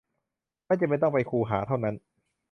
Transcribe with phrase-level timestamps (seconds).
[0.65, 1.95] ไม่จำเป็นต้องไปคูหาเท่านั้น